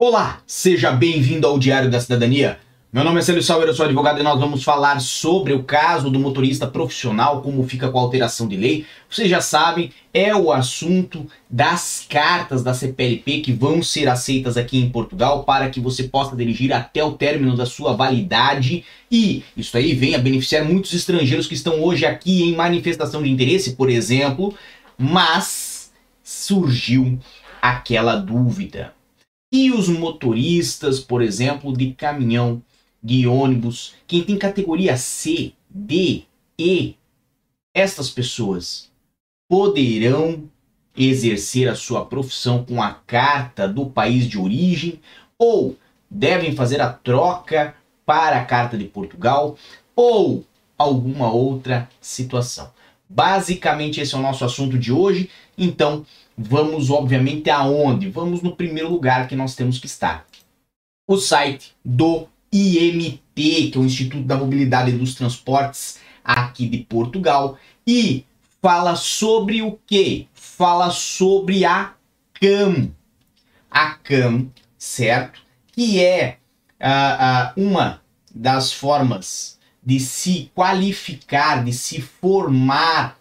[0.00, 2.60] Olá, seja bem-vindo ao Diário da Cidadania.
[2.92, 6.08] Meu nome é Célio Salveira, eu sou advogado e nós vamos falar sobre o caso
[6.08, 8.86] do motorista profissional, como fica com a alteração de lei.
[9.10, 14.78] Vocês já sabem, é o assunto das cartas da CPLP que vão ser aceitas aqui
[14.78, 19.76] em Portugal para que você possa dirigir até o término da sua validade e isso
[19.76, 23.90] aí vem a beneficiar muitos estrangeiros que estão hoje aqui em manifestação de interesse, por
[23.90, 24.54] exemplo,
[24.96, 25.90] mas
[26.22, 27.18] surgiu
[27.60, 28.96] aquela dúvida.
[29.52, 32.62] E os motoristas, por exemplo, de caminhão
[33.02, 36.24] de ônibus, quem tem categoria C, D,
[36.58, 36.96] E,
[37.74, 38.90] estas pessoas
[39.48, 40.50] poderão
[40.96, 45.00] exercer a sua profissão com a carta do país de origem
[45.38, 45.76] ou
[46.10, 47.74] devem fazer a troca
[48.04, 49.56] para a carta de Portugal
[49.94, 50.44] ou
[50.76, 52.70] alguma outra situação.
[53.08, 55.30] Basicamente esse é o nosso assunto de hoje.
[55.56, 56.04] Então,
[56.38, 58.08] vamos obviamente aonde?
[58.08, 60.24] Vamos no primeiro lugar que nós temos que estar.
[61.06, 66.78] O site do IMT, que é o Instituto da Mobilidade e dos Transportes aqui de
[66.78, 68.24] Portugal, e
[68.62, 70.28] fala sobre o que?
[70.32, 71.94] Fala sobre a
[72.34, 72.92] CAM.
[73.70, 75.40] A CAM, certo?
[75.72, 76.38] Que é
[76.80, 78.00] uh, uh, uma
[78.34, 83.18] das formas de se qualificar, de se formar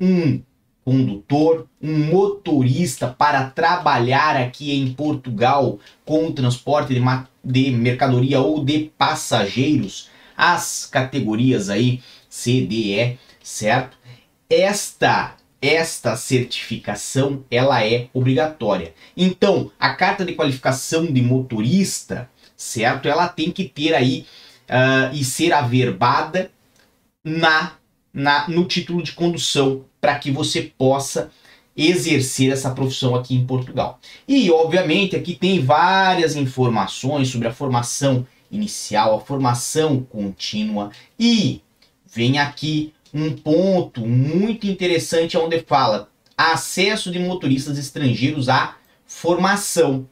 [0.00, 0.42] um
[0.84, 7.00] condutor, um motorista para trabalhar aqui em Portugal com o transporte de,
[7.44, 13.96] de mercadoria ou de passageiros, as categorias aí C, D, E, certo?
[14.48, 18.92] Esta esta certificação ela é obrigatória.
[19.16, 23.08] Então, a carta de qualificação de motorista, certo?
[23.08, 24.26] Ela tem que ter aí
[24.68, 26.50] uh, e ser averbada
[27.22, 27.74] na,
[28.12, 31.30] na no título de condução para que você possa
[31.76, 34.00] exercer essa profissão aqui em Portugal.
[34.26, 41.62] E, obviamente, aqui tem várias informações sobre a formação inicial, a formação contínua e
[42.04, 48.74] vem aqui um ponto muito interessante onde fala acesso de motoristas estrangeiros à
[49.06, 50.08] formação,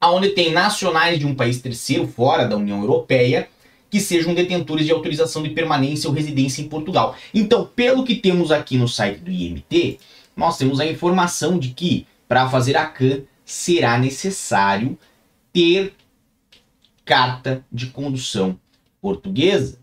[0.00, 3.48] aonde tem nacionais de um país terceiro fora da União Europeia
[3.96, 7.16] que sejam detentores de autorização de permanência ou residência em Portugal.
[7.32, 9.98] Então, pelo que temos aqui no site do IMT,
[10.36, 14.98] nós temos a informação de que para fazer a CAN será necessário
[15.50, 15.94] ter
[17.06, 18.60] carta de condução
[19.00, 19.78] portuguesa.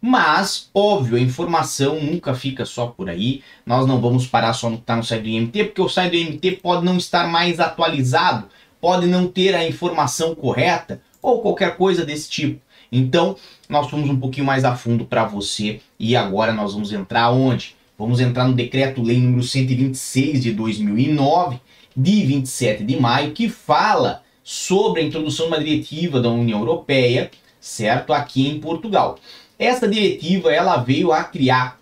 [0.00, 3.42] Mas, óbvio, a informação nunca fica só por aí.
[3.66, 6.12] Nós não vamos parar só no que está no site do IMT, porque o site
[6.12, 8.48] do IMT pode não estar mais atualizado,
[8.80, 12.66] pode não ter a informação correta ou qualquer coisa desse tipo.
[12.90, 13.36] Então,
[13.68, 17.76] nós fomos um pouquinho mais a fundo para você e agora nós vamos entrar onde?
[17.98, 21.60] Vamos entrar no decreto-lei número 126 de 2009,
[21.96, 27.30] de 27 de maio, que fala sobre a introdução de uma diretiva da União Europeia,
[27.60, 28.12] certo?
[28.12, 29.18] Aqui em Portugal.
[29.58, 31.78] Essa diretiva ela veio a criar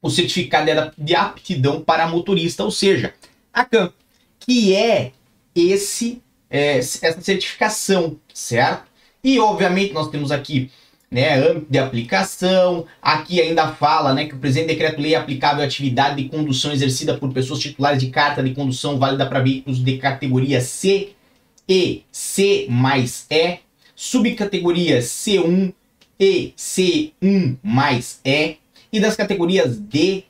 [0.00, 3.14] o certificado de aptidão para motorista, ou seja,
[3.52, 3.92] a CAM,
[4.38, 5.12] que é
[5.54, 8.87] esse é, essa certificação, certo?
[9.22, 10.70] E obviamente nós temos aqui
[11.10, 12.86] né, âmbito de aplicação.
[13.00, 17.16] Aqui ainda fala né, que o presente decreto-lei é aplicável à atividade de condução exercida
[17.16, 21.10] por pessoas titulares de carta de condução válida para veículos de categoria C
[21.68, 23.58] e C mais E,
[23.94, 25.74] subcategorias C1
[26.18, 28.56] e C1 mais E,
[28.92, 30.24] e das categorias D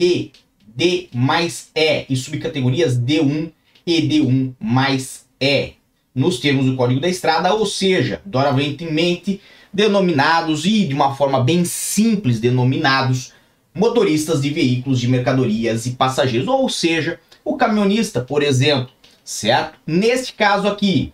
[0.00, 0.32] e
[0.66, 3.52] D mais E, e subcategorias D1
[3.86, 5.74] e D1 mais E,
[6.14, 9.40] nos termos do Código da Estrada, ou seja, doravante
[9.72, 13.32] denominados e de uma forma bem simples denominados
[13.74, 18.90] motoristas de veículos de mercadorias e passageiros, ou seja, o caminhonista, por exemplo,
[19.24, 19.76] certo?
[19.84, 21.12] Neste caso aqui,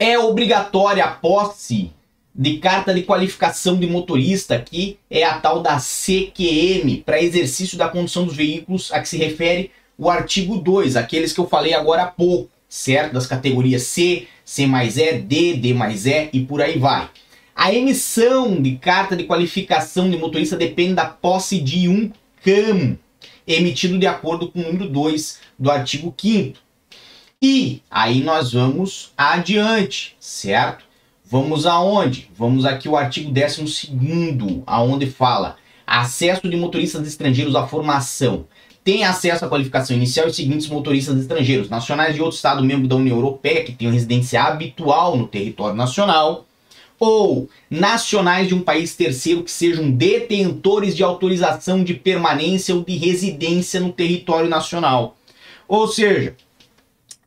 [0.00, 1.92] é obrigatória a posse
[2.34, 7.88] de carta de qualificação de motorista, que é a tal da CQM, para exercício da
[7.88, 12.02] condução dos veículos, a que se refere o artigo 2, aqueles que eu falei agora
[12.02, 13.12] há pouco, certo?
[13.12, 17.06] Das categorias C, C mais E, D, D mais E e por aí vai.
[17.54, 22.10] A emissão de carta de qualificação de motorista depende da posse de um
[22.42, 22.96] CAM,
[23.46, 26.58] emitido de acordo com o número 2 do artigo 5
[27.42, 30.86] E aí nós vamos adiante, certo?
[31.26, 32.30] Vamos aonde?
[32.34, 38.46] Vamos aqui o artigo 12 aonde fala acesso de motoristas estrangeiros à formação.
[38.84, 42.96] Tem acesso à qualificação inicial os seguintes motoristas estrangeiros, nacionais de outro estado membro da
[42.96, 46.46] União Europeia que tenham residência habitual no território nacional,
[46.98, 52.96] ou nacionais de um país terceiro que sejam detentores de autorização de permanência ou de
[52.96, 55.16] residência no território nacional.
[55.66, 56.36] Ou seja,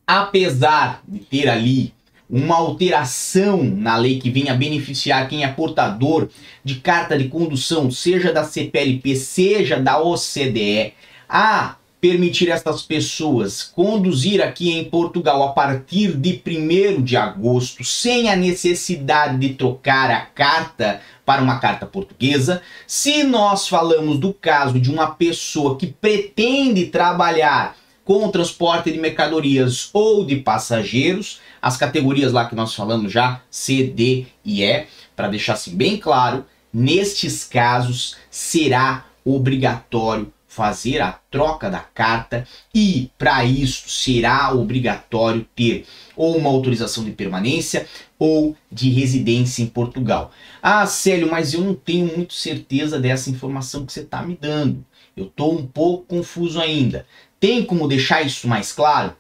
[0.06, 1.94] apesar de ter ali
[2.30, 6.30] uma alteração na lei que venha beneficiar quem é portador
[6.64, 10.94] de carta de condução, seja da CPLP, seja da OCDE,
[11.28, 18.30] a permitir essas pessoas conduzir aqui em Portugal a partir de 1 de agosto, sem
[18.30, 22.62] a necessidade de trocar a carta para uma carta portuguesa.
[22.86, 29.90] Se nós falamos do caso de uma pessoa que pretende trabalhar com transporte de mercadorias
[29.92, 34.86] ou de passageiros, as categorias lá que nós falamos já, C, D e E,
[35.16, 43.12] para deixar assim bem claro, nestes casos será obrigatório fazer a troca da carta e
[43.18, 45.86] para isso será obrigatório ter
[46.16, 47.86] ou uma autorização de permanência
[48.18, 50.32] ou de residência em Portugal.
[50.64, 54.84] Ah, Célio, mas eu não tenho muito certeza dessa informação que você está me dando.
[55.16, 57.06] Eu estou um pouco confuso ainda.
[57.38, 59.14] Tem como deixar isso mais claro?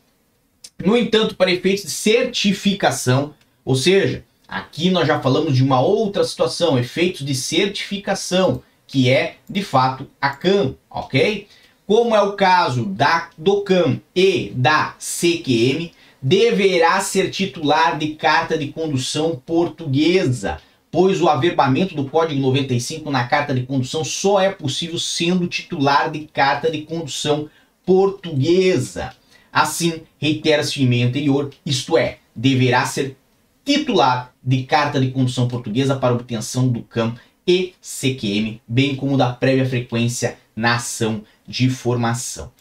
[0.85, 6.22] No entanto, para efeitos de certificação, ou seja, Aqui nós já falamos de uma outra
[6.25, 11.49] situação, efeitos de certificação, que é de fato a CAM, ok?
[11.87, 15.90] Como é o caso da do CAM e da CQM,
[16.20, 20.58] deverá ser titular de carta de condução portuguesa,
[20.90, 26.10] pois o averbamento do Código 95 na carta de condução só é possível sendo titular
[26.10, 27.49] de carta de condução
[27.87, 29.14] portuguesa.
[29.50, 33.16] Assim, reitera-se o anterior, isto é, deverá ser
[33.64, 37.14] titular de carta de condução portuguesa para obtenção do CAM
[37.46, 42.52] e CQM, bem como da prévia frequência na ação de formação.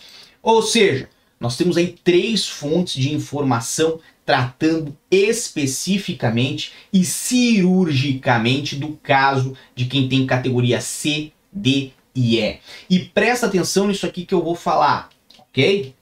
[0.41, 9.57] Ou seja, nós temos aí três fontes de informação tratando especificamente e cirurgicamente do caso
[9.75, 12.59] de quem tem categoria C, D e E.
[12.89, 15.93] E presta atenção nisso aqui que eu vou falar, ok?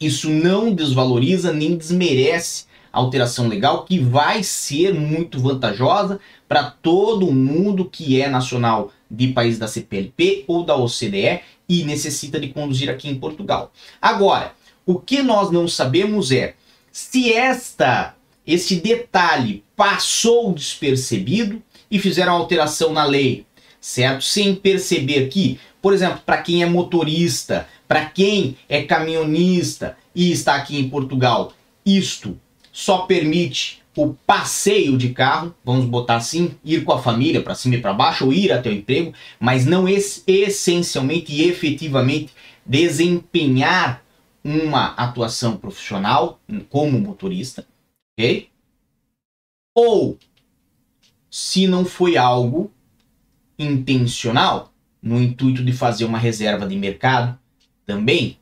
[0.00, 7.84] Isso não desvaloriza nem desmerece alteração legal que vai ser muito vantajosa para todo mundo
[7.84, 13.08] que é nacional de país da CPLP ou da OCDE e necessita de conduzir aqui
[13.08, 13.72] em Portugal.
[14.00, 14.54] Agora,
[14.84, 16.54] o que nós não sabemos é
[16.90, 18.16] se esta
[18.46, 23.46] este detalhe passou despercebido e fizeram alteração na lei,
[23.80, 24.24] certo?
[24.24, 30.56] Sem perceber que, por exemplo, para quem é motorista, para quem é caminhonista e está
[30.56, 31.52] aqui em Portugal,
[31.84, 32.38] isto
[32.80, 37.74] só permite o passeio de carro, vamos botar assim, ir com a família para cima
[37.74, 42.32] e para baixo ou ir até o emprego, mas não essencialmente e efetivamente
[42.64, 44.02] desempenhar
[44.42, 47.66] uma atuação profissional como motorista,
[48.18, 48.48] ok?
[49.74, 50.18] Ou
[51.30, 52.72] se não foi algo
[53.58, 54.72] intencional,
[55.02, 57.38] no intuito de fazer uma reserva de mercado,
[57.84, 58.38] também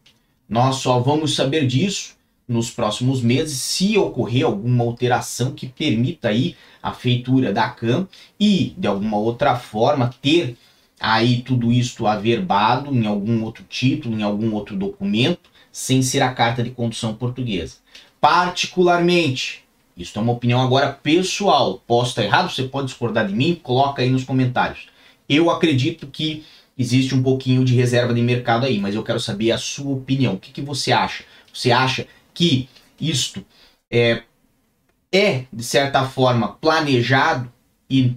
[0.49, 2.18] nós só vamos saber disso
[2.49, 8.09] nos próximos meses, se ocorrer alguma alteração que permita aí a feitura da CAM
[8.41, 10.57] e de alguma outra forma ter
[10.99, 16.33] aí tudo isto averbado em algum outro título, em algum outro documento, sem ser a
[16.33, 17.77] carta de condução portuguesa.
[18.21, 19.63] Particularmente,
[19.97, 24.01] isso é uma opinião agora pessoal, posso estar errado, você pode discordar de mim, coloca
[24.01, 24.89] aí nos comentários.
[25.29, 26.45] Eu acredito que
[26.77, 30.35] existe um pouquinho de reserva de mercado aí, mas eu quero saber a sua opinião.
[30.35, 31.25] O que, que você acha?
[31.53, 32.07] Você acha
[32.39, 32.69] que
[33.01, 33.45] isto
[33.91, 34.23] é,
[35.13, 37.53] é, de certa forma, planejado
[37.91, 38.17] e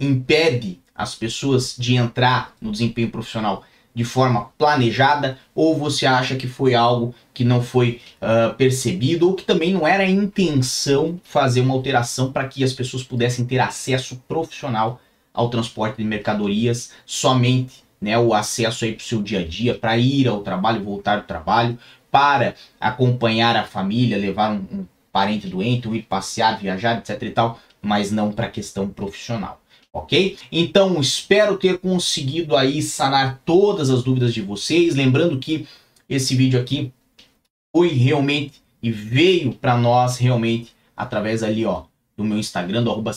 [0.00, 3.62] impede as pessoas de entrar no desempenho profissional
[3.94, 9.34] de forma planejada, ou você acha que foi algo que não foi uh, percebido, ou
[9.34, 13.58] que também não era a intenção fazer uma alteração para que as pessoas pudessem ter
[13.58, 14.98] acesso profissional
[15.34, 19.74] ao transporte de mercadorias, somente né, o acesso aí para o seu dia a dia,
[19.74, 21.78] para ir ao trabalho, voltar do trabalho,
[22.10, 27.30] para acompanhar a família, levar um, um parente doente, ou ir passear, viajar, etc e
[27.30, 29.60] tal, mas não para questão profissional.
[29.92, 30.36] Ok?
[30.52, 34.94] Então, espero ter conseguido aí sanar todas as dúvidas de vocês.
[34.94, 35.66] Lembrando que
[36.08, 36.92] esse vídeo aqui
[37.74, 41.84] foi realmente e veio para nós realmente através ali, ó,
[42.16, 43.12] do meu Instagram, do arroba